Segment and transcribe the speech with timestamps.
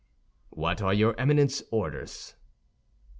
[0.49, 2.33] "What are your Eminence's orders?"